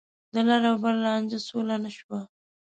د 0.33 0.35
لر 0.47 0.61
او 0.69 0.75
بر 0.83 0.95
لانجه 1.03 1.39
سوله 1.47 1.75
نه 1.83 1.91
شوه. 1.97 2.19